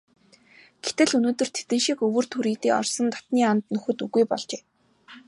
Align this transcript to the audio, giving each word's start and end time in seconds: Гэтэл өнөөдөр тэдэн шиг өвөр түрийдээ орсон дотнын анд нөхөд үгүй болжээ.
Гэтэл 0.83 1.11
өнөөдөр 1.17 1.49
тэдэн 1.55 1.79
шиг 1.85 1.99
өвөр 2.07 2.25
түрийдээ 2.31 2.73
орсон 2.81 3.05
дотнын 3.13 3.47
анд 3.51 3.65
нөхөд 3.73 3.97
үгүй 4.05 4.23
болжээ. 4.27 4.61